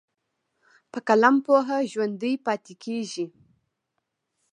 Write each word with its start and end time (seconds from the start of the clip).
په 0.91 0.99
قلم 1.07 1.35
پوهه 1.45 1.77
ژوندی 1.91 2.33
پاتې 2.45 2.73
کېږي. 2.83 3.25